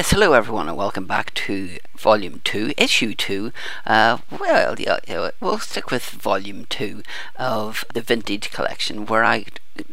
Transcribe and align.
Yes, 0.00 0.12
hello 0.12 0.32
everyone, 0.32 0.66
and 0.66 0.78
welcome 0.78 1.04
back 1.04 1.34
to 1.34 1.76
Volume 1.94 2.40
2, 2.42 2.72
Issue 2.78 3.12
2. 3.12 3.52
Uh, 3.84 4.16
well, 4.30 4.74
yeah, 4.80 5.30
we'll 5.40 5.58
stick 5.58 5.90
with 5.90 6.08
Volume 6.08 6.64
2 6.70 7.02
of 7.36 7.84
the 7.92 8.00
Vintage 8.00 8.50
Collection, 8.50 9.04
where 9.04 9.24
I 9.24 9.44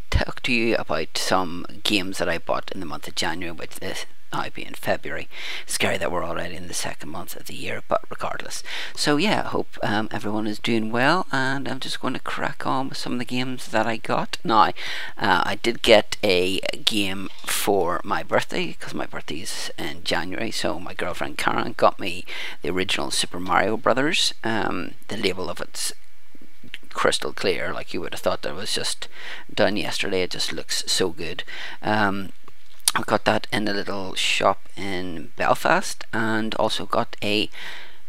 talk 0.09 0.41
to 0.43 0.53
you 0.53 0.77
about 0.77 1.17
some 1.17 1.65
games 1.83 2.19
that 2.19 2.29
I 2.29 2.37
bought 2.37 2.71
in 2.71 2.79
the 2.79 2.85
month 2.85 3.09
of 3.09 3.15
January, 3.15 3.51
which 3.51 3.81
this 3.81 4.05
be 4.53 4.65
in 4.65 4.73
February. 4.73 5.27
Scary 5.65 5.97
that 5.97 6.11
we're 6.11 6.23
already 6.23 6.55
in 6.55 6.67
the 6.67 6.73
second 6.73 7.09
month 7.09 7.35
of 7.35 7.47
the 7.47 7.53
year, 7.53 7.81
but 7.87 8.01
regardless. 8.09 8.63
So 8.95 9.17
yeah, 9.17 9.43
I 9.45 9.47
hope 9.49 9.77
um, 9.83 10.09
everyone 10.11 10.47
is 10.47 10.59
doing 10.59 10.91
well, 10.91 11.27
and 11.31 11.67
I'm 11.67 11.79
just 11.79 11.99
going 11.99 12.13
to 12.13 12.19
crack 12.19 12.65
on 12.65 12.89
with 12.89 12.97
some 12.97 13.13
of 13.13 13.19
the 13.19 13.25
games 13.25 13.67
that 13.69 13.87
I 13.87 13.97
got. 13.97 14.37
Now, 14.43 14.71
uh, 15.17 15.43
I 15.45 15.59
did 15.61 15.81
get 15.81 16.17
a 16.23 16.59
game 16.83 17.29
for 17.67 17.99
my 18.05 18.23
birthday 18.23 18.67
because 18.67 18.93
my 18.93 19.05
birthday 19.05 19.41
is 19.41 19.69
in 19.77 20.01
January. 20.05 20.51
So 20.51 20.79
my 20.79 20.93
girlfriend 20.93 21.37
Karen 21.37 21.73
got 21.75 21.99
me 21.99 22.23
the 22.61 22.69
original 22.69 23.11
Super 23.11 23.41
Mario 23.41 23.75
Brothers. 23.75 24.33
Um, 24.41 24.93
the 25.09 25.17
label 25.17 25.49
of 25.49 25.59
it's 25.59 25.91
crystal 26.93 27.33
clear, 27.33 27.73
like 27.73 27.93
you 27.93 27.99
would 27.99 28.13
have 28.13 28.21
thought 28.21 28.43
that 28.43 28.55
was 28.55 28.73
just 28.73 29.09
done 29.53 29.75
yesterday. 29.75 30.21
It 30.21 30.31
just 30.31 30.53
looks 30.53 30.85
so 30.87 31.09
good. 31.09 31.43
Um, 31.81 32.29
I 32.95 33.01
got 33.01 33.25
that 33.25 33.47
in 33.51 33.67
a 33.67 33.73
little 33.73 34.15
shop 34.15 34.69
in 34.77 35.33
Belfast 35.35 36.05
and 36.13 36.55
also 36.55 36.85
got 36.85 37.17
a 37.21 37.49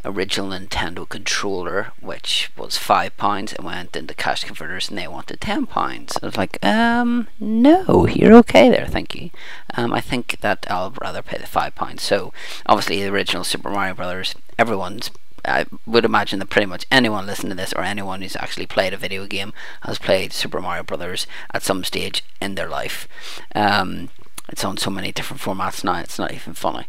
original 0.05 0.51
Nintendo 0.51 1.09
controller 1.09 1.93
which 2.01 2.50
was 2.56 2.77
five 2.77 3.17
pounds 3.17 3.53
and 3.53 3.64
went 3.64 3.97
into 3.97 4.14
cash 4.14 4.45
converters 4.45 4.89
and 4.89 4.98
they 4.98 5.09
wanted 5.09 5.41
ten 5.41 5.67
pounds. 5.67 6.19
I 6.22 6.27
was 6.27 6.36
like, 6.36 6.64
um 6.64 7.28
no, 7.41 8.06
you're 8.06 8.34
okay 8.37 8.69
there, 8.69 8.87
thank 8.87 9.14
you. 9.14 9.31
Um 9.75 9.92
I 9.92 10.00
think 10.00 10.39
that 10.41 10.67
I'll 10.70 10.92
rather 11.03 11.22
pay 11.22 11.39
the 11.39 11.47
five 11.47 11.75
pounds. 11.75 12.03
So 12.03 12.33
obviously 12.67 13.03
the 13.03 13.12
original 13.12 13.45
Super 13.45 13.70
Mario 13.70 13.95
Brothers, 13.95 14.34
everyone's 14.59 15.11
I 15.45 15.67
would 15.87 16.05
imagine 16.05 16.39
that 16.41 16.50
pretty 16.50 16.67
much 16.67 16.87
anyone 16.91 17.27
listening 17.27 17.50
to 17.50 17.56
this 17.56 17.72
or 17.72 17.83
anyone 17.83 18.22
who's 18.22 18.37
actually 18.37 18.67
played 18.67 18.92
a 18.92 18.97
video 18.97 19.27
game 19.27 19.53
has 19.83 19.98
played 19.98 20.33
Super 20.33 20.61
Mario 20.61 20.83
Brothers 20.83 21.27
at 21.53 21.62
some 21.62 21.84
stage 21.84 22.25
in 22.41 22.55
their 22.55 22.69
life. 22.69 23.09
Um, 23.55 24.11
it's 24.48 24.64
on 24.64 24.77
so 24.77 24.91
many 24.91 25.12
different 25.12 25.42
formats 25.42 25.84
now, 25.84 25.98
it's 25.98 26.18
not 26.18 26.32
even 26.32 26.54
funny. 26.54 26.86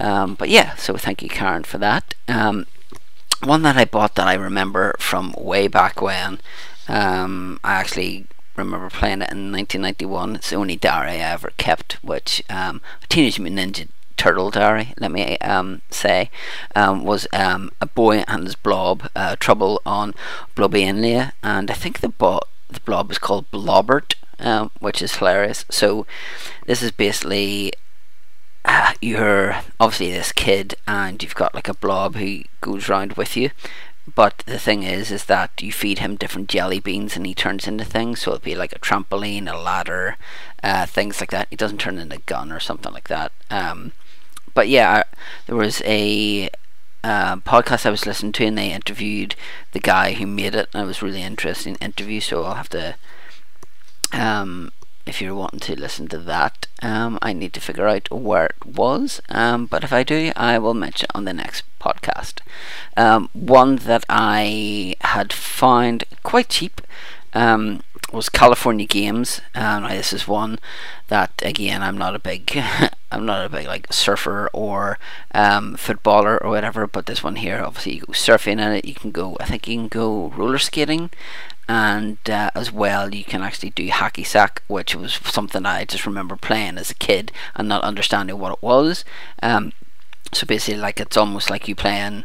Um, 0.00 0.34
but 0.34 0.48
yeah, 0.48 0.74
so 0.76 0.96
thank 0.96 1.22
you, 1.22 1.28
Karen, 1.28 1.64
for 1.64 1.78
that. 1.78 2.14
Um, 2.28 2.66
one 3.42 3.62
that 3.62 3.76
I 3.76 3.84
bought 3.84 4.14
that 4.16 4.26
I 4.26 4.34
remember 4.34 4.96
from 4.98 5.34
way 5.38 5.68
back 5.68 6.00
when, 6.02 6.40
um, 6.88 7.60
I 7.62 7.74
actually 7.74 8.26
remember 8.56 8.90
playing 8.90 9.22
it 9.22 9.30
in 9.30 9.52
1991. 9.52 10.36
It's 10.36 10.50
the 10.50 10.56
only 10.56 10.76
diary 10.76 11.12
I 11.12 11.32
ever 11.32 11.52
kept, 11.56 12.02
which 12.02 12.42
um, 12.50 12.80
Teenage 13.08 13.38
Mutant 13.38 13.76
Ninja 13.76 13.88
Turtle 14.16 14.50
Diary, 14.50 14.92
let 14.98 15.12
me 15.12 15.38
um, 15.38 15.80
say, 15.90 16.28
um, 16.74 17.04
was 17.04 17.26
um, 17.32 17.70
a 17.80 17.86
boy 17.86 18.24
and 18.26 18.44
his 18.44 18.56
blob, 18.56 19.08
uh, 19.14 19.36
trouble 19.36 19.80
on 19.86 20.12
Blobby 20.56 20.82
and 20.82 21.32
and 21.42 21.70
I 21.70 21.74
think 21.74 22.00
the, 22.00 22.08
bo- 22.08 22.42
the 22.68 22.80
blob 22.80 23.08
was 23.08 23.18
called 23.18 23.50
Blobert, 23.52 24.14
um, 24.40 24.70
which 24.80 25.02
is 25.02 25.16
hilarious. 25.16 25.64
So 25.70 26.06
this 26.66 26.82
is 26.82 26.90
basically 26.90 27.72
uh, 28.64 28.92
you're 29.00 29.62
obviously 29.80 30.10
this 30.10 30.32
kid, 30.32 30.74
and 30.86 31.22
you've 31.22 31.34
got 31.34 31.54
like 31.54 31.68
a 31.68 31.74
blob 31.74 32.16
who 32.16 32.42
goes 32.60 32.88
around 32.88 33.14
with 33.14 33.36
you. 33.36 33.50
But 34.14 34.42
the 34.46 34.58
thing 34.58 34.82
is, 34.82 35.10
is 35.10 35.24
that 35.24 35.62
you 35.62 35.72
feed 35.72 35.98
him 35.98 36.16
different 36.16 36.48
jelly 36.48 36.80
beans, 36.80 37.16
and 37.16 37.26
he 37.26 37.34
turns 37.34 37.66
into 37.66 37.84
things. 37.84 38.20
So 38.20 38.32
it'll 38.32 38.44
be 38.44 38.54
like 38.54 38.72
a 38.74 38.78
trampoline, 38.78 39.50
a 39.50 39.56
ladder, 39.56 40.16
uh, 40.62 40.86
things 40.86 41.20
like 41.20 41.30
that. 41.30 41.48
He 41.50 41.56
doesn't 41.56 41.78
turn 41.78 41.98
into 41.98 42.16
a 42.16 42.20
gun 42.20 42.52
or 42.52 42.60
something 42.60 42.92
like 42.92 43.08
that. 43.08 43.32
Um, 43.50 43.92
but 44.54 44.68
yeah, 44.68 45.04
there 45.46 45.56
was 45.56 45.82
a 45.84 46.50
uh, 47.04 47.36
podcast 47.36 47.86
I 47.86 47.90
was 47.90 48.06
listening 48.06 48.32
to, 48.32 48.44
and 48.44 48.58
they 48.58 48.72
interviewed 48.72 49.34
the 49.72 49.80
guy 49.80 50.12
who 50.12 50.26
made 50.26 50.54
it. 50.54 50.68
And 50.74 50.84
it 50.84 50.86
was 50.86 51.02
really 51.02 51.22
interesting 51.22 51.76
interview. 51.76 52.20
So 52.20 52.44
I'll 52.44 52.54
have 52.54 52.70
to 52.70 52.96
um, 54.18 54.72
if 55.06 55.22
you're 55.22 55.34
wanting 55.34 55.60
to 55.60 55.80
listen 55.80 56.06
to 56.08 56.18
that, 56.18 56.66
um, 56.82 57.18
I 57.22 57.32
need 57.32 57.54
to 57.54 57.60
figure 57.60 57.88
out 57.88 58.10
where 58.10 58.46
it 58.46 58.66
was. 58.66 59.22
Um, 59.30 59.66
but 59.66 59.82
if 59.82 59.92
I 59.92 60.02
do, 60.02 60.32
I 60.36 60.58
will 60.58 60.74
mention 60.74 61.06
it 61.06 61.16
on 61.16 61.24
the 61.24 61.32
next 61.32 61.64
podcast. 61.80 62.40
Um, 62.96 63.30
one 63.32 63.76
that 63.76 64.04
I 64.08 64.94
had 65.00 65.32
found 65.32 66.04
quite 66.22 66.50
cheap 66.50 66.82
um, 67.32 67.80
was 68.12 68.28
California 68.28 68.86
Games. 68.86 69.40
Um, 69.54 69.84
this 69.84 70.12
is 70.12 70.28
one 70.28 70.58
that 71.08 71.30
again 71.42 71.82
I'm 71.82 71.96
not 71.96 72.14
a 72.14 72.18
big 72.18 72.62
I'm 73.10 73.24
not 73.24 73.44
a 73.44 73.48
big 73.48 73.66
like 73.66 73.92
surfer 73.92 74.50
or 74.52 74.98
um, 75.34 75.76
footballer 75.76 76.42
or 76.42 76.50
whatever, 76.50 76.86
but 76.86 77.06
this 77.06 77.22
one 77.22 77.36
here 77.36 77.62
obviously 77.64 77.94
you 77.94 78.00
go 78.02 78.12
surfing 78.12 78.52
in 78.52 78.72
it. 78.72 78.84
You 78.84 78.94
can 78.94 79.10
go 79.10 79.36
I 79.40 79.44
think 79.46 79.66
you 79.66 79.76
can 79.76 79.88
go 79.88 80.28
roller 80.36 80.58
skating 80.58 81.10
and 81.68 82.18
uh, 82.30 82.50
as 82.54 82.72
well 82.72 83.14
you 83.14 83.24
can 83.24 83.42
actually 83.42 83.70
do 83.70 83.88
hacky 83.88 84.26
sack 84.26 84.62
which 84.68 84.94
was 84.94 85.20
something 85.24 85.66
I 85.66 85.84
just 85.84 86.06
remember 86.06 86.34
playing 86.34 86.78
as 86.78 86.90
a 86.90 86.94
kid 86.94 87.30
and 87.54 87.68
not 87.68 87.84
understanding 87.84 88.38
what 88.38 88.52
it 88.52 88.62
was 88.62 89.04
um, 89.42 89.72
so 90.32 90.46
basically 90.46 90.80
like 90.80 90.98
it's 90.98 91.16
almost 91.16 91.50
like 91.50 91.68
you 91.68 91.74
playing 91.74 92.24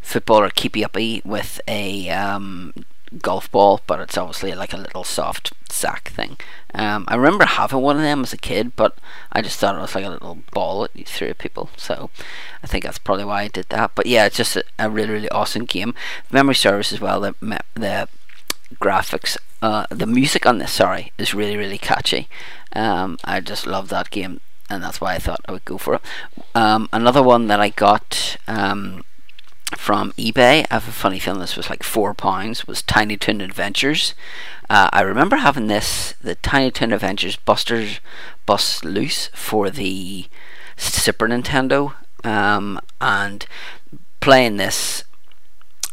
football 0.00 0.42
or 0.42 0.50
keepy 0.50 0.84
uppy 0.84 1.22
with 1.24 1.60
a 1.68 2.10
um, 2.10 2.72
golf 3.18 3.50
ball 3.50 3.80
but 3.86 4.00
it's 4.00 4.16
obviously 4.16 4.54
like 4.54 4.72
a 4.72 4.76
little 4.76 5.04
soft 5.04 5.52
sack 5.68 6.10
thing 6.10 6.36
um, 6.74 7.04
I 7.08 7.16
remember 7.16 7.44
having 7.44 7.80
one 7.80 7.96
of 7.96 8.02
them 8.02 8.22
as 8.22 8.32
a 8.32 8.38
kid 8.38 8.76
but 8.76 8.96
I 9.32 9.42
just 9.42 9.58
thought 9.58 9.76
it 9.76 9.80
was 9.80 9.94
like 9.94 10.04
a 10.04 10.10
little 10.10 10.38
ball 10.52 10.82
that 10.82 10.96
you 10.96 11.04
threw 11.04 11.28
at 11.28 11.38
people 11.38 11.70
so 11.76 12.10
I 12.62 12.66
think 12.66 12.84
that's 12.84 12.98
probably 12.98 13.24
why 13.24 13.42
I 13.42 13.48
did 13.48 13.66
that 13.70 13.92
but 13.94 14.06
yeah 14.06 14.26
it's 14.26 14.36
just 14.36 14.56
a, 14.56 14.64
a 14.78 14.88
really 14.88 15.10
really 15.10 15.30
awesome 15.30 15.64
game 15.64 15.94
memory 16.30 16.54
service 16.54 16.92
as 16.92 17.00
well 17.00 17.20
the, 17.20 17.34
the 17.74 18.08
graphics. 18.76 19.36
Uh, 19.62 19.86
the 19.90 20.06
music 20.06 20.46
on 20.46 20.58
this, 20.58 20.72
sorry, 20.72 21.12
is 21.18 21.34
really 21.34 21.56
really 21.56 21.78
catchy. 21.78 22.28
Um, 22.72 23.18
I 23.24 23.40
just 23.40 23.66
love 23.66 23.88
that 23.88 24.10
game, 24.10 24.40
and 24.68 24.82
that's 24.82 25.00
why 25.00 25.14
I 25.14 25.18
thought 25.18 25.40
I 25.46 25.52
would 25.52 25.64
go 25.64 25.76
for 25.76 25.94
it. 25.94 26.02
Um, 26.54 26.88
another 26.92 27.22
one 27.22 27.48
that 27.48 27.60
I 27.60 27.68
got 27.70 28.36
um, 28.48 29.04
from 29.76 30.12
eBay, 30.12 30.66
I 30.70 30.74
have 30.74 30.88
a 30.88 30.92
funny 30.92 31.18
feeling 31.18 31.40
this 31.40 31.56
was 31.56 31.70
like 31.70 31.82
four 31.82 32.14
pounds. 32.14 32.66
Was 32.66 32.82
Tiny 32.82 33.16
Toon 33.16 33.40
Adventures. 33.40 34.14
Uh, 34.68 34.88
I 34.92 35.00
remember 35.02 35.36
having 35.36 35.66
this, 35.66 36.14
the 36.20 36.34
Tiny 36.36 36.70
Toon 36.70 36.92
Adventures 36.92 37.36
Buster 37.36 37.86
Busts 38.46 38.84
Loose 38.84 39.28
for 39.34 39.70
the 39.70 40.26
Super 40.76 41.28
Nintendo, 41.28 41.94
um, 42.24 42.80
and 43.00 43.46
playing 44.20 44.56
this. 44.56 45.04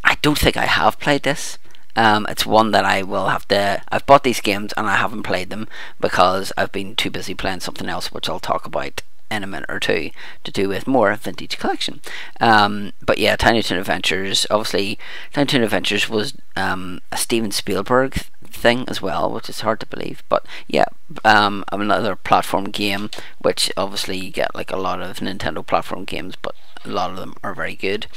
I 0.03 0.17
don't 0.21 0.37
think 0.37 0.57
I 0.57 0.65
have 0.65 0.99
played 0.99 1.23
this. 1.23 1.57
Um, 1.95 2.27
it's 2.29 2.45
one 2.45 2.71
that 2.71 2.85
I 2.85 3.01
will 3.01 3.29
have 3.29 3.47
to. 3.47 3.81
I've 3.89 4.05
bought 4.05 4.23
these 4.23 4.39
games 4.39 4.71
and 4.77 4.87
I 4.87 4.97
haven't 4.97 5.23
played 5.23 5.49
them 5.49 5.67
because 5.99 6.53
I've 6.55 6.71
been 6.71 6.95
too 6.95 7.09
busy 7.09 7.33
playing 7.33 7.61
something 7.61 7.89
else, 7.89 8.11
which 8.11 8.29
I'll 8.29 8.39
talk 8.39 8.65
about 8.65 9.01
minute 9.29 9.69
or 9.69 9.79
two 9.79 10.11
to 10.43 10.51
do 10.51 10.69
with 10.69 10.87
more 10.87 11.13
vintage 11.15 11.57
collection. 11.57 12.01
Um, 12.39 12.93
but 13.05 13.17
yeah, 13.17 13.35
Tiny 13.35 13.61
Toon 13.61 13.79
Adventures. 13.79 14.45
Obviously, 14.49 14.97
Tiny 15.33 15.47
Toon 15.47 15.63
Adventures 15.63 16.09
was 16.09 16.33
um, 16.55 17.01
a 17.11 17.17
Steven 17.17 17.51
Spielberg 17.51 18.13
thing 18.43 18.85
as 18.87 19.01
well, 19.01 19.31
which 19.31 19.49
is 19.49 19.61
hard 19.61 19.79
to 19.81 19.85
believe. 19.85 20.23
But 20.29 20.45
yeah, 20.67 20.85
um, 21.25 21.63
another 21.71 22.15
platform 22.15 22.65
game, 22.65 23.09
which 23.39 23.71
obviously 23.77 24.17
you 24.17 24.31
get 24.31 24.55
like 24.55 24.71
a 24.71 24.77
lot 24.77 25.01
of 25.01 25.17
Nintendo 25.17 25.65
platform 25.65 26.05
games, 26.05 26.35
but 26.35 26.55
a 26.85 26.89
lot 26.89 27.11
of 27.11 27.17
them 27.17 27.35
are 27.43 27.53
very 27.53 27.75
good. 27.75 28.07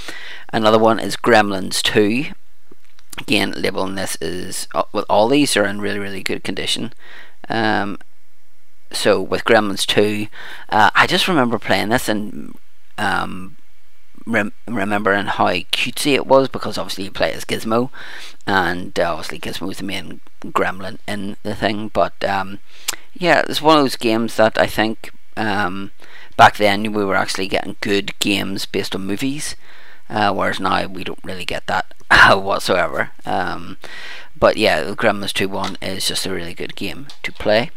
Another 0.52 0.78
one 0.78 0.98
is 0.98 1.16
Gremlins 1.16 1.82
Two 1.82 2.32
again 3.18 3.52
labeling 3.56 3.96
this 3.96 4.16
is 4.20 4.68
uh, 4.74 4.84
well 4.92 5.04
all 5.10 5.28
these 5.28 5.56
are 5.56 5.64
in 5.64 5.80
really 5.80 5.98
really 5.98 6.22
good 6.22 6.44
condition 6.44 6.92
um, 7.48 7.98
so 8.92 9.20
with 9.20 9.44
Gremlins 9.44 9.86
2 9.86 10.26
uh, 10.70 10.90
I 10.94 11.06
just 11.06 11.28
remember 11.28 11.58
playing 11.58 11.88
this 11.90 12.08
and 12.08 12.56
um, 12.98 13.56
rem- 14.26 14.52
remembering 14.66 15.26
how 15.26 15.46
cutesy 15.46 16.14
it 16.14 16.26
was 16.26 16.48
because 16.48 16.78
obviously 16.78 17.04
you 17.04 17.10
play 17.10 17.32
as 17.32 17.44
Gizmo 17.44 17.90
and 18.46 18.98
uh, 18.98 19.12
obviously 19.12 19.38
Gizmo 19.38 19.70
is 19.70 19.78
the 19.78 19.84
main 19.84 20.20
gremlin 20.46 20.98
in 21.06 21.36
the 21.42 21.54
thing 21.54 21.88
but 21.88 22.22
um, 22.24 22.58
yeah 23.14 23.42
it's 23.48 23.62
one 23.62 23.78
of 23.78 23.84
those 23.84 23.96
games 23.96 24.36
that 24.36 24.58
I 24.58 24.66
think 24.66 25.12
um, 25.36 25.90
back 26.36 26.56
then 26.56 26.92
we 26.92 27.04
were 27.04 27.16
actually 27.16 27.48
getting 27.48 27.76
good 27.80 28.18
games 28.18 28.66
based 28.66 28.94
on 28.94 29.06
movies 29.06 29.56
uh, 30.10 30.32
whereas 30.32 30.58
now 30.58 30.86
we 30.86 31.04
don't 31.04 31.24
really 31.24 31.44
get 31.44 31.66
that 31.68 31.94
whatsoever. 32.36 33.12
Um, 33.24 33.78
but 34.36 34.56
yeah, 34.56 34.82
Gremlins 34.94 35.32
2 35.32 35.48
1 35.48 35.78
is 35.80 36.06
just 36.06 36.26
a 36.26 36.32
really 36.32 36.54
good 36.54 36.74
game 36.74 37.06
to 37.22 37.32
play. 37.32 37.70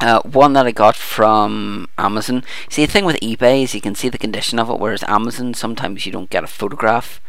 Uh, 0.00 0.20
one 0.22 0.52
that 0.52 0.66
I 0.66 0.70
got 0.70 0.96
from 0.96 1.88
Amazon. 1.98 2.44
See, 2.70 2.86
the 2.86 2.92
thing 2.92 3.04
with 3.04 3.20
eBay 3.20 3.64
is 3.64 3.74
you 3.74 3.80
can 3.80 3.96
see 3.96 4.08
the 4.08 4.18
condition 4.18 4.58
of 4.58 4.70
it, 4.70 4.78
whereas 4.78 5.02
Amazon 5.04 5.54
sometimes 5.54 6.06
you 6.06 6.12
don't 6.12 6.30
get 6.30 6.44
a 6.44 6.48
photograph 6.48 7.20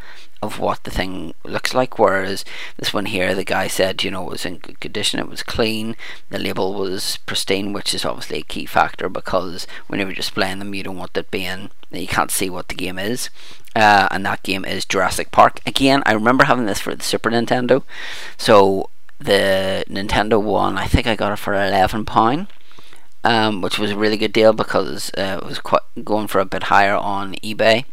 of 0.42 0.58
what 0.58 0.84
the 0.84 0.90
thing 0.90 1.34
looks 1.44 1.74
like. 1.74 1.98
Whereas 1.98 2.44
this 2.78 2.94
one 2.94 3.06
here, 3.06 3.34
the 3.34 3.44
guy 3.44 3.66
said, 3.66 4.02
you 4.02 4.10
know, 4.10 4.26
it 4.26 4.30
was 4.30 4.46
in 4.46 4.58
good 4.58 4.80
condition, 4.80 5.20
it 5.20 5.28
was 5.28 5.42
clean, 5.42 5.96
the 6.30 6.38
label 6.38 6.72
was 6.74 7.18
pristine, 7.26 7.72
which 7.72 7.92
is 7.92 8.04
obviously 8.04 8.38
a 8.38 8.42
key 8.42 8.66
factor 8.66 9.08
because 9.08 9.66
whenever 9.88 10.10
you're 10.10 10.16
displaying 10.16 10.60
them, 10.60 10.74
you 10.74 10.82
don't 10.82 10.96
want 10.96 11.16
it 11.16 11.30
being 11.30 11.70
you 11.90 12.06
can't 12.06 12.30
see 12.30 12.48
what 12.48 12.68
the 12.68 12.74
game 12.74 12.98
is. 12.98 13.30
Uh, 13.74 14.08
and 14.10 14.24
that 14.24 14.42
game 14.42 14.64
is 14.64 14.84
Jurassic 14.84 15.30
Park. 15.30 15.60
Again, 15.66 16.02
I 16.06 16.12
remember 16.12 16.44
having 16.44 16.66
this 16.66 16.80
for 16.80 16.94
the 16.94 17.02
Super 17.02 17.30
Nintendo. 17.30 17.82
So 18.36 18.90
the 19.18 19.84
Nintendo 19.88 20.42
one, 20.42 20.78
I 20.78 20.86
think 20.86 21.06
I 21.06 21.16
got 21.16 21.32
it 21.32 21.36
for 21.36 21.54
eleven 21.54 22.04
pound. 22.04 22.46
Um, 23.22 23.60
which 23.60 23.78
was 23.78 23.90
a 23.90 23.96
really 23.98 24.16
good 24.16 24.32
deal 24.32 24.54
because 24.54 25.10
uh, 25.18 25.40
it 25.42 25.46
was 25.46 25.58
quite 25.58 25.82
going 26.04 26.26
for 26.26 26.40
a 26.40 26.46
bit 26.46 26.64
higher 26.64 26.96
on 26.96 27.34
eBay. 27.34 27.84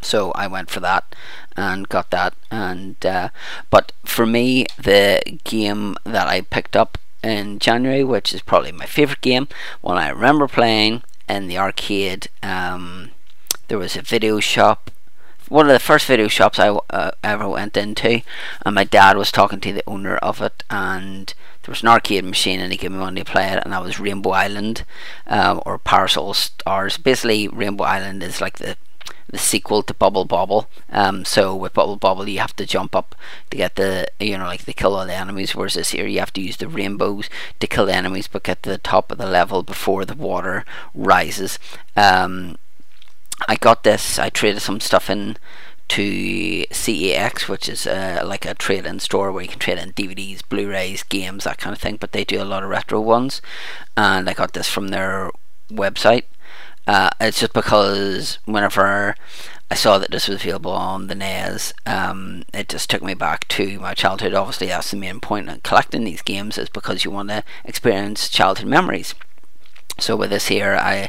So 0.00 0.32
I 0.32 0.46
went 0.46 0.70
for 0.70 0.80
that 0.80 1.14
and 1.56 1.88
got 1.88 2.10
that. 2.10 2.34
And 2.50 3.04
uh, 3.04 3.28
but 3.70 3.92
for 4.04 4.24
me, 4.24 4.66
the 4.78 5.20
game 5.44 5.96
that 6.04 6.28
I 6.28 6.40
picked 6.40 6.76
up 6.76 6.98
in 7.22 7.58
January, 7.58 8.04
which 8.04 8.32
is 8.32 8.42
probably 8.42 8.72
my 8.72 8.86
favorite 8.86 9.20
game, 9.20 9.48
one 9.80 9.98
I 9.98 10.08
remember 10.08 10.48
playing 10.48 11.02
in 11.28 11.48
the 11.48 11.58
arcade. 11.58 12.28
Um, 12.42 13.10
there 13.68 13.78
was 13.78 13.96
a 13.96 14.02
video 14.02 14.40
shop. 14.40 14.90
One 15.48 15.66
of 15.66 15.72
the 15.72 15.78
first 15.78 16.06
video 16.06 16.28
shops 16.28 16.58
I 16.58 16.68
uh, 16.68 17.12
ever 17.22 17.48
went 17.48 17.76
into, 17.76 18.22
and 18.64 18.74
my 18.74 18.84
dad 18.84 19.16
was 19.16 19.30
talking 19.30 19.60
to 19.60 19.72
the 19.72 19.84
owner 19.86 20.16
of 20.16 20.42
it, 20.42 20.64
and 20.70 21.32
there 21.66 21.72
was 21.72 21.82
an 21.82 21.88
arcade 21.88 22.24
machine, 22.24 22.60
and 22.60 22.70
he 22.70 22.78
gave 22.78 22.92
me 22.92 22.98
money 22.98 23.22
to 23.22 23.30
play 23.30 23.48
it, 23.48 23.60
and 23.64 23.72
that 23.72 23.82
was 23.82 23.98
Rainbow 23.98 24.30
Island, 24.30 24.84
um, 25.26 25.60
or 25.66 25.78
Parasol 25.78 26.32
Stars. 26.32 26.96
Basically, 26.96 27.48
Rainbow 27.48 27.84
Island 27.84 28.22
is 28.22 28.40
like 28.40 28.58
the 28.58 28.76
the 29.28 29.38
sequel 29.38 29.82
to 29.82 29.92
Bubble 29.92 30.24
Bobble. 30.24 30.68
Um, 30.90 31.24
so 31.24 31.54
with 31.56 31.74
Bubble 31.74 31.96
Bobble, 31.96 32.28
you 32.28 32.38
have 32.38 32.54
to 32.56 32.66
jump 32.66 32.94
up 32.94 33.16
to 33.50 33.56
get 33.56 33.74
the 33.74 34.06
you 34.20 34.38
know 34.38 34.44
like 34.44 34.64
to 34.64 34.72
kill 34.72 34.94
all 34.94 35.06
the 35.06 35.14
enemies. 35.14 35.56
Whereas 35.56 35.74
this 35.74 35.90
here, 35.90 36.06
you 36.06 36.20
have 36.20 36.32
to 36.34 36.40
use 36.40 36.56
the 36.56 36.68
rainbows 36.68 37.28
to 37.58 37.66
kill 37.66 37.86
the 37.86 37.94
enemies, 37.94 38.28
but 38.28 38.44
get 38.44 38.62
to 38.62 38.70
the 38.70 38.78
top 38.78 39.10
of 39.10 39.18
the 39.18 39.26
level 39.26 39.64
before 39.64 40.04
the 40.04 40.14
water 40.14 40.64
rises. 40.94 41.58
Um, 41.96 42.56
I 43.48 43.56
got 43.56 43.82
this. 43.82 44.20
I 44.20 44.30
traded 44.30 44.62
some 44.62 44.78
stuff 44.78 45.10
in 45.10 45.36
to 45.88 46.66
CEX, 46.70 47.48
which 47.48 47.68
is 47.68 47.86
uh, 47.86 48.22
like 48.24 48.44
a 48.44 48.54
trade-in 48.54 49.00
store 49.00 49.30
where 49.32 49.42
you 49.42 49.48
can 49.48 49.58
trade 49.58 49.78
in 49.78 49.92
DVDs, 49.92 50.42
Blu-rays, 50.48 51.02
games, 51.02 51.44
that 51.44 51.58
kind 51.58 51.74
of 51.74 51.80
thing. 51.80 51.96
But 51.96 52.12
they 52.12 52.24
do 52.24 52.42
a 52.42 52.44
lot 52.44 52.62
of 52.62 52.70
retro 52.70 53.00
ones, 53.00 53.40
and 53.96 54.28
I 54.28 54.34
got 54.34 54.52
this 54.52 54.68
from 54.68 54.88
their 54.88 55.30
website. 55.70 56.24
Uh, 56.86 57.10
it's 57.20 57.40
just 57.40 57.52
because 57.52 58.38
whenever 58.44 59.16
I 59.70 59.74
saw 59.74 59.98
that 59.98 60.12
this 60.12 60.28
was 60.28 60.42
available 60.42 60.70
on 60.70 61.08
the 61.08 61.16
NES, 61.16 61.72
um, 61.84 62.44
it 62.54 62.68
just 62.68 62.88
took 62.88 63.02
me 63.02 63.14
back 63.14 63.48
to 63.48 63.80
my 63.80 63.94
childhood. 63.94 64.34
Obviously, 64.34 64.68
that's 64.68 64.92
the 64.92 64.96
main 64.96 65.18
point 65.18 65.48
of 65.48 65.62
collecting 65.64 66.04
these 66.04 66.22
games 66.22 66.56
is 66.56 66.68
because 66.68 67.04
you 67.04 67.10
want 67.10 67.30
to 67.30 67.42
experience 67.64 68.28
childhood 68.28 68.68
memories. 68.68 69.14
So 69.98 70.14
with 70.14 70.30
this 70.30 70.48
here, 70.48 70.76
I 70.78 71.08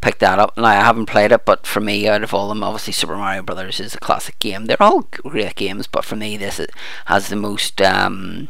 picked 0.00 0.20
that 0.20 0.38
up. 0.38 0.56
Now 0.56 0.64
I 0.64 0.74
haven't 0.74 1.06
played 1.06 1.32
it, 1.32 1.44
but 1.44 1.66
for 1.66 1.80
me, 1.80 2.06
out 2.06 2.22
of 2.22 2.32
all 2.32 2.50
of 2.50 2.56
them, 2.56 2.62
obviously 2.62 2.92
Super 2.92 3.16
Mario 3.16 3.42
Brothers 3.42 3.80
is 3.80 3.94
a 3.94 4.00
classic 4.00 4.38
game. 4.38 4.66
They're 4.66 4.82
all 4.82 5.08
great 5.10 5.56
games, 5.56 5.86
but 5.86 6.04
for 6.04 6.14
me, 6.14 6.36
this 6.36 6.60
has 7.06 7.28
the 7.28 7.36
most 7.36 7.82
um, 7.82 8.48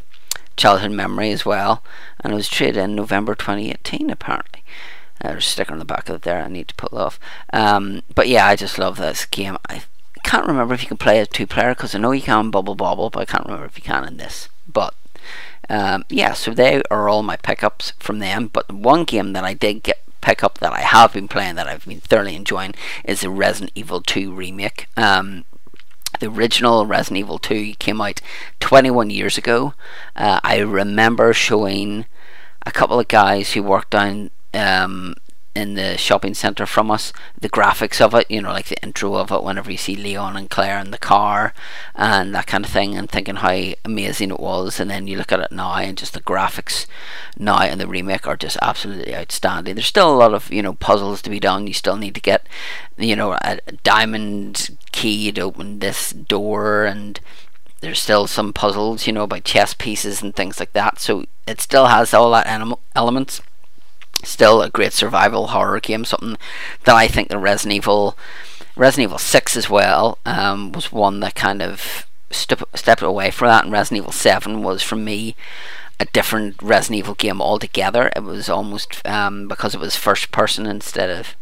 childhood 0.57 0.91
memory 0.91 1.31
as 1.31 1.47
well. 1.47 1.83
And 2.21 2.33
it 2.33 2.37
was 2.37 2.49
traded 2.49 2.77
in 2.77 2.95
November 2.95 3.35
2018, 3.35 4.11
apparently. 4.11 4.63
Uh, 5.23 5.29
there's 5.29 5.47
a 5.47 5.51
sticker 5.51 5.73
on 5.73 5.79
the 5.79 5.85
back 5.85 6.09
of 6.09 6.17
it 6.17 6.23
there. 6.23 6.43
I 6.43 6.49
need 6.49 6.69
to 6.69 6.75
pull 6.75 6.99
off. 6.99 7.19
Um, 7.53 8.03
but 8.15 8.29
yeah, 8.29 8.47
I 8.47 8.57
just 8.57 8.79
love 8.79 8.99
this 8.99 9.25
game. 9.25 9.57
I 9.69 9.83
can't 10.23 10.47
remember 10.47 10.75
if 10.75 10.83
you 10.83 10.89
can 10.89 10.97
play 10.99 11.21
it 11.21 11.31
two 11.31 11.47
player 11.47 11.71
because 11.71 11.95
I 11.95 11.99
know 11.99 12.13
you 12.13 12.23
can 12.23 12.51
Bubble 12.51 12.75
Bobble, 12.75 13.09
but 13.09 13.21
I 13.21 13.25
can't 13.25 13.47
remember 13.47 13.67
if 13.67 13.79
you 13.79 13.85
can 13.85 14.07
in 14.07 14.19
this. 14.19 14.49
But 14.71 14.95
um, 15.69 16.05
yeah, 16.09 16.33
so 16.33 16.53
they 16.53 16.83
are 16.91 17.09
all 17.09 17.23
my 17.23 17.37
pickups 17.37 17.93
from 17.99 18.19
them. 18.19 18.49
But 18.49 18.73
one 18.73 19.05
game 19.05 19.33
that 19.33 19.45
I 19.45 19.55
did 19.55 19.83
get 19.83 20.01
pick 20.21 20.43
up 20.43 20.59
that 20.59 20.73
I 20.73 20.81
have 20.81 21.13
been 21.13 21.29
playing 21.29 21.55
that 21.55 21.69
I've 21.69 21.87
been 21.87 22.01
thoroughly 22.01 22.35
enjoying 22.35 22.75
is 23.05 23.21
the 23.21 23.31
Resident 23.31 23.73
Evil 23.75 24.01
2 24.01 24.33
remake. 24.33 24.87
Um, 24.97 25.45
the 26.21 26.27
original 26.29 26.87
Resident 26.87 27.19
Evil 27.19 27.39
2 27.39 27.75
came 27.79 28.01
out 28.01 28.21
21 28.61 29.11
years 29.11 29.39
ago. 29.39 29.75
Uh, 30.17 30.41
I 30.43 30.59
remember 30.59 31.33
showing 31.33 32.07
a 32.67 32.73
couple 32.73 32.99
of 32.99 33.09
guys 33.09 33.53
who 33.53 33.63
worked 33.63 33.95
on 33.95 34.31
um, 34.53 35.15
in 35.55 35.75
the 35.75 35.97
shopping 35.97 36.35
centre 36.35 36.67
from 36.67 36.91
us. 36.91 37.13
The 37.41 37.49
graphics 37.49 38.01
of 38.01 38.15
it, 38.15 38.31
you 38.31 38.41
know, 38.41 38.51
like 38.51 38.69
the 38.69 38.83
intro 38.83 39.15
of 39.15 39.33
it, 39.33 39.43
whenever 39.43 39.71
you 39.71 39.77
see 39.77 39.97
Leon 39.97 40.37
and 40.37 40.49
Claire 40.51 40.79
in 40.79 40.91
the 40.91 40.99
car 40.99 41.53
and 41.95 42.35
that 42.35 42.47
kind 42.47 42.65
of 42.65 42.71
thing, 42.71 42.97
and 42.97 43.11
thinking 43.11 43.37
how 43.37 43.73
amazing 43.85 44.31
it 44.31 44.41
was. 44.41 44.79
And 44.79 44.91
then 44.91 45.07
you 45.07 45.17
look 45.17 45.33
at 45.33 45.41
it 45.41 45.53
now, 45.53 45.75
and 45.75 45.99
just 45.99 46.15
the 46.15 46.21
graphics 46.21 46.87
now 47.37 47.59
and 47.59 47.81
the 47.81 47.89
remake 47.89 48.27
are 48.27 48.37
just 48.37 48.59
absolutely 48.63 49.15
outstanding. 49.15 49.75
There's 49.75 49.87
still 49.87 50.15
a 50.15 50.17
lot 50.17 50.35
of 50.35 50.51
you 50.53 50.63
know 50.63 50.75
puzzles 50.75 51.23
to 51.23 51.31
be 51.31 51.41
done. 51.41 51.67
You 51.67 51.75
still 51.75 51.97
need 51.97 52.15
to 52.15 52.21
get 52.21 52.47
you 52.97 53.17
know 53.17 53.33
a, 53.33 53.59
a 53.67 53.73
diamond 53.83 54.79
key 54.93 55.33
to 55.33 55.41
open 55.41 55.79
this 55.79 56.11
door 56.11 56.85
and 56.85 57.21
there's 57.81 58.03
still 58.03 58.27
some 58.27 58.53
puzzles, 58.53 59.07
you 59.07 59.13
know, 59.13 59.23
about 59.23 59.45
chess 59.45 59.73
pieces 59.73 60.21
and 60.21 60.35
things 60.35 60.59
like 60.59 60.73
that. 60.73 61.01
So 61.01 61.25
it 61.47 61.61
still 61.61 61.87
has 61.87 62.13
all 62.13 62.33
that 62.33 62.47
animal 62.47 62.81
elements 62.97 63.41
still 64.25 64.63
a 64.63 64.71
great 64.71 64.93
survival 64.93 65.49
horror 65.49 65.81
game. 65.81 66.05
Something 66.05 66.37
that 66.85 66.95
I 66.95 67.09
think 67.09 67.29
the 67.29 67.39
Resident 67.39 67.77
Evil, 67.77 68.17
Resident 68.77 69.09
Evil 69.09 69.19
Six 69.19 69.57
as 69.57 69.71
well, 69.71 70.19
um, 70.27 70.73
was 70.73 70.93
one 70.93 71.21
that 71.21 71.35
kind 71.35 71.63
of 71.63 72.07
step, 72.31 72.63
stepped 72.75 73.03
away 73.03 73.31
from 73.31 73.49
that. 73.49 73.65
And 73.65 73.73
Resident 73.73 74.03
Evil 74.03 74.13
Seven 74.13 74.63
was 74.63 74.83
for 74.83 74.97
me 74.97 75.37
a 76.01 76.05
different 76.07 76.63
Resident 76.63 76.99
Evil 76.99 77.15
game 77.15 77.41
altogether. 77.41 78.11
It 78.15 78.23
was 78.23 78.49
almost 78.49 79.07
um, 79.07 79.49
because 79.49 79.75
it 79.75 79.81
was 79.81 79.97
first 79.97 80.31
person 80.31 80.67
instead 80.67 81.11
of 81.11 81.35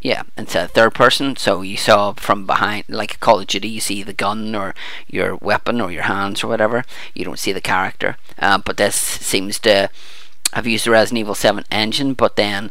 yeah, 0.00 0.22
instead 0.36 0.64
of 0.64 0.70
third 0.70 0.94
person. 0.94 1.36
So 1.36 1.62
you 1.62 1.76
saw 1.76 2.12
from 2.12 2.46
behind, 2.46 2.84
like 2.88 3.18
Call 3.18 3.40
of 3.40 3.46
Duty, 3.48 3.68
you 3.68 3.80
see 3.80 4.02
the 4.02 4.12
gun 4.12 4.54
or 4.54 4.74
your 5.08 5.36
weapon 5.36 5.80
or 5.80 5.90
your 5.90 6.04
hands 6.04 6.44
or 6.44 6.48
whatever. 6.48 6.84
You 7.14 7.24
don't 7.24 7.38
see 7.38 7.52
the 7.52 7.60
character. 7.60 8.16
Uh, 8.38 8.58
but 8.58 8.76
this 8.76 8.94
seems 8.94 9.58
to 9.60 9.90
I've 10.52 10.66
used 10.66 10.86
the 10.86 10.90
Resident 10.90 11.20
Evil 11.20 11.34
7 11.34 11.64
engine, 11.70 12.14
but 12.14 12.36
then 12.36 12.70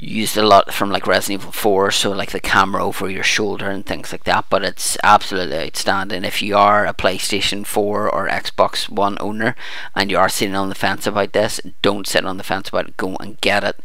used 0.00 0.36
a 0.36 0.46
lot 0.46 0.72
from 0.72 0.90
like 0.90 1.08
Resident 1.08 1.42
Evil 1.42 1.52
4, 1.52 1.90
so 1.90 2.12
like 2.12 2.30
the 2.30 2.38
camera 2.38 2.84
over 2.84 3.10
your 3.10 3.24
shoulder 3.24 3.68
and 3.68 3.84
things 3.84 4.12
like 4.12 4.24
that. 4.24 4.46
But 4.48 4.64
it's 4.64 4.96
absolutely 5.02 5.58
outstanding. 5.58 6.24
If 6.24 6.40
you 6.40 6.56
are 6.56 6.86
a 6.86 6.94
PlayStation 6.94 7.66
4 7.66 8.08
or 8.08 8.28
Xbox 8.28 8.88
One 8.88 9.16
owner 9.20 9.56
and 9.96 10.10
you 10.10 10.18
are 10.18 10.28
sitting 10.28 10.54
on 10.54 10.68
the 10.68 10.74
fence 10.76 11.06
about 11.06 11.32
this, 11.32 11.60
don't 11.82 12.06
sit 12.06 12.24
on 12.24 12.36
the 12.36 12.44
fence 12.44 12.68
about 12.68 12.88
it. 12.88 12.96
Go 12.96 13.16
and 13.16 13.40
get 13.40 13.64
it. 13.64 13.80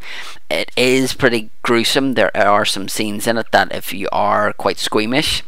It 0.49 0.71
is 0.77 1.15
pretty 1.15 1.49
gruesome. 1.63 2.13
There 2.13 2.35
are 2.37 2.65
some 2.65 2.87
scenes 2.87 3.25
in 3.25 3.37
it 3.37 3.47
that, 3.51 3.73
if 3.73 3.91
you 3.91 4.07
are 4.11 4.53
quite 4.53 4.77
squeamish, 4.77 5.43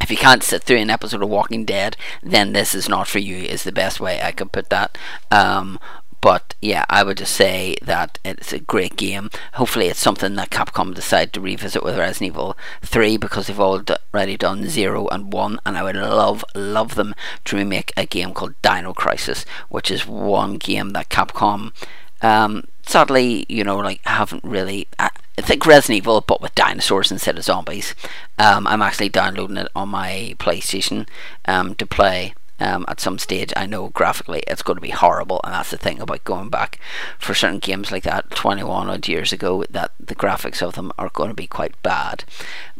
if 0.00 0.10
you 0.10 0.16
can't 0.16 0.42
sit 0.42 0.64
through 0.64 0.78
an 0.78 0.90
episode 0.90 1.22
of 1.22 1.28
Walking 1.28 1.64
Dead, 1.64 1.96
then 2.22 2.52
this 2.52 2.74
is 2.74 2.88
not 2.88 3.06
for 3.06 3.20
you. 3.20 3.36
Is 3.36 3.62
the 3.62 3.72
best 3.72 4.00
way 4.00 4.20
I 4.20 4.32
could 4.32 4.50
put 4.50 4.68
that. 4.70 4.98
Um, 5.30 5.78
but 6.24 6.54
yeah, 6.62 6.86
I 6.88 7.02
would 7.02 7.18
just 7.18 7.34
say 7.34 7.76
that 7.82 8.18
it's 8.24 8.50
a 8.50 8.58
great 8.58 8.96
game. 8.96 9.28
Hopefully, 9.52 9.88
it's 9.88 10.00
something 10.00 10.36
that 10.36 10.48
Capcom 10.48 10.94
decide 10.94 11.34
to 11.34 11.40
revisit 11.42 11.84
with 11.84 11.98
Resident 11.98 12.32
Evil 12.32 12.56
3 12.80 13.18
because 13.18 13.46
they've 13.46 13.60
already 13.60 14.38
done 14.38 14.66
0 14.66 15.06
and 15.08 15.30
1, 15.30 15.60
and 15.66 15.76
I 15.76 15.82
would 15.82 15.96
love, 15.96 16.42
love 16.54 16.94
them 16.94 17.14
to 17.44 17.56
remake 17.56 17.92
a 17.94 18.06
game 18.06 18.32
called 18.32 18.54
Dino 18.62 18.94
Crisis, 18.94 19.44
which 19.68 19.90
is 19.90 20.06
one 20.06 20.56
game 20.56 20.90
that 20.94 21.10
Capcom. 21.10 21.74
Um, 22.22 22.68
sadly, 22.86 23.44
you 23.50 23.62
know, 23.62 23.76
like 23.76 24.00
haven't 24.06 24.44
really. 24.44 24.88
I 24.98 25.10
think 25.36 25.66
Resident 25.66 25.98
Evil, 25.98 26.22
but 26.22 26.40
with 26.40 26.54
dinosaurs 26.54 27.12
instead 27.12 27.36
of 27.36 27.44
zombies. 27.44 27.94
Um, 28.38 28.66
I'm 28.66 28.80
actually 28.80 29.10
downloading 29.10 29.58
it 29.58 29.68
on 29.76 29.90
my 29.90 30.36
PlayStation 30.38 31.06
um, 31.44 31.74
to 31.74 31.84
play 31.84 32.32
um, 32.60 32.84
at 32.88 33.00
some 33.00 33.18
stage. 33.18 33.52
I 33.56 33.66
know 33.66 33.88
graphically 33.88 34.42
it's 34.46 34.62
going 34.62 34.76
to 34.76 34.82
be 34.82 34.90
horrible, 34.90 35.40
and 35.44 35.54
that's 35.54 35.70
the 35.70 35.78
thing 35.78 36.00
about 36.00 36.24
going 36.24 36.48
back 36.48 36.78
for 37.18 37.34
certain 37.34 37.58
games 37.58 37.90
like 37.90 38.04
that 38.04 38.30
21 38.30 38.88
odd 38.88 39.08
years 39.08 39.32
ago, 39.32 39.64
that 39.70 39.92
the 39.98 40.14
graphics 40.14 40.62
of 40.62 40.74
them 40.74 40.92
are 40.98 41.10
going 41.10 41.30
to 41.30 41.34
be 41.34 41.46
quite 41.46 41.80
bad. 41.82 42.24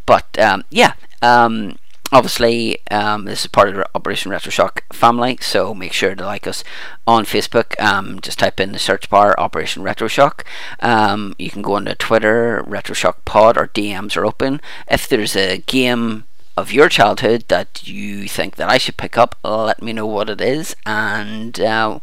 But 0.06 0.38
um, 0.38 0.64
yeah, 0.70 0.94
um, 1.22 1.78
obviously 2.12 2.78
um, 2.90 3.24
this 3.24 3.40
is 3.42 3.46
part 3.48 3.68
of 3.68 3.74
the 3.74 3.88
Operation 3.94 4.30
RetroShock 4.30 4.80
family, 4.92 5.38
so 5.40 5.74
make 5.74 5.92
sure 5.92 6.14
to 6.14 6.24
like 6.24 6.46
us 6.46 6.62
on 7.06 7.24
Facebook. 7.24 7.78
Um, 7.82 8.20
just 8.20 8.38
type 8.38 8.60
in 8.60 8.72
the 8.72 8.78
search 8.78 9.10
bar 9.10 9.34
Operation 9.38 9.82
RetroShock. 9.82 10.44
Um, 10.80 11.34
you 11.38 11.50
can 11.50 11.62
go 11.62 11.74
on 11.74 11.86
to 11.86 11.94
Twitter, 11.94 12.64
RetroShock 12.66 13.24
Pod, 13.24 13.56
or 13.56 13.68
DMs 13.68 14.16
are 14.16 14.26
open. 14.26 14.60
If 14.88 15.08
there's 15.08 15.36
a 15.36 15.58
game 15.58 16.24
of 16.56 16.72
your 16.72 16.88
childhood 16.88 17.44
that 17.48 17.86
you 17.86 18.28
think 18.28 18.56
that 18.56 18.70
I 18.70 18.78
should 18.78 18.96
pick 18.96 19.18
up, 19.18 19.36
let 19.42 19.82
me 19.82 19.92
know 19.92 20.06
what 20.06 20.30
it 20.30 20.40
is, 20.40 20.76
and 20.86 21.58
uh, 21.60 21.98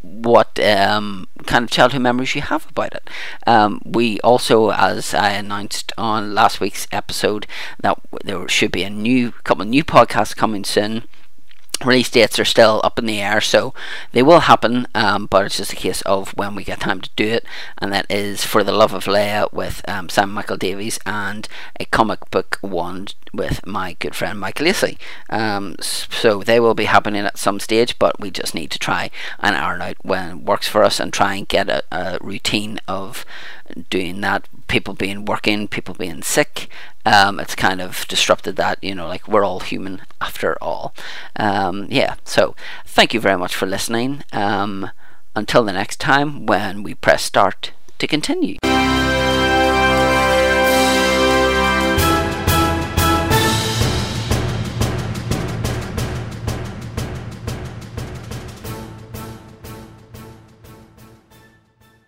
what 0.00 0.58
um, 0.60 1.28
kind 1.44 1.64
of 1.64 1.70
childhood 1.70 2.02
memories 2.02 2.34
you 2.34 2.42
have 2.42 2.66
about 2.68 2.94
it. 2.94 3.10
Um, 3.46 3.82
we 3.84 4.20
also, 4.20 4.70
as 4.70 5.14
I 5.14 5.30
announced 5.30 5.92
on 5.98 6.34
last 6.34 6.60
week's 6.60 6.86
episode, 6.92 7.46
that 7.80 7.98
there 8.24 8.48
should 8.48 8.72
be 8.72 8.84
a 8.84 8.90
new 8.90 9.32
couple 9.44 9.62
of 9.62 9.68
new 9.68 9.84
podcasts 9.84 10.36
coming 10.36 10.64
soon 10.64 11.04
release 11.84 12.10
dates 12.10 12.38
are 12.38 12.44
still 12.44 12.80
up 12.84 12.98
in 12.98 13.06
the 13.06 13.20
air, 13.20 13.40
so 13.40 13.74
they 14.12 14.22
will 14.22 14.40
happen, 14.40 14.86
um, 14.94 15.26
but 15.26 15.44
it's 15.46 15.58
just 15.58 15.72
a 15.72 15.76
case 15.76 16.02
of 16.02 16.30
when 16.30 16.54
we 16.54 16.64
get 16.64 16.80
time 16.80 17.00
to 17.00 17.10
do 17.16 17.26
it, 17.26 17.44
and 17.78 17.92
that 17.92 18.06
is 18.10 18.44
For 18.44 18.64
the 18.64 18.72
Love 18.72 18.94
of 18.94 19.04
Leia 19.04 19.52
with 19.52 19.86
um, 19.88 20.08
Sam 20.08 20.32
Michael 20.32 20.56
Davies 20.56 20.98
and 21.04 21.46
a 21.78 21.84
comic 21.84 22.30
book 22.30 22.58
one 22.60 23.08
with 23.32 23.66
my 23.66 23.94
good 23.98 24.14
friend 24.14 24.40
Mike 24.40 24.60
Lacey. 24.60 24.98
Um, 25.28 25.76
so 25.80 26.42
they 26.42 26.58
will 26.58 26.74
be 26.74 26.84
happening 26.86 27.26
at 27.26 27.38
some 27.38 27.60
stage, 27.60 27.98
but 27.98 28.18
we 28.18 28.30
just 28.30 28.54
need 28.54 28.70
to 28.70 28.78
try 28.78 29.10
and 29.40 29.56
iron 29.56 29.82
out 29.82 29.96
when 30.02 30.30
it 30.30 30.44
works 30.44 30.68
for 30.68 30.82
us 30.82 30.98
and 30.98 31.12
try 31.12 31.34
and 31.34 31.48
get 31.48 31.68
a, 31.68 31.82
a 31.92 32.18
routine 32.20 32.80
of 32.88 33.24
doing 33.90 34.20
that. 34.22 34.48
People 34.68 34.94
being 34.94 35.24
working, 35.24 35.68
people 35.68 35.94
being 35.94 36.22
sick, 36.22 36.68
um, 37.04 37.38
it's 37.38 37.54
kind 37.54 37.80
of 37.80 38.06
disrupted 38.08 38.56
that. 38.56 38.82
You 38.82 38.94
know, 38.94 39.06
like 39.06 39.28
we're 39.28 39.44
all 39.44 39.60
human 39.60 40.02
after 40.20 40.56
all. 40.62 40.94
Um, 41.36 41.86
yeah. 41.90 42.16
So 42.24 42.54
thank 42.84 43.14
you 43.14 43.20
very 43.20 43.38
much 43.38 43.54
for 43.54 43.66
listening. 43.66 44.24
Um, 44.32 44.90
until 45.34 45.62
the 45.62 45.72
next 45.72 46.00
time 46.00 46.46
when 46.46 46.82
we 46.82 46.94
press 46.94 47.22
start 47.22 47.72
to 47.98 48.06
continue. 48.06 48.56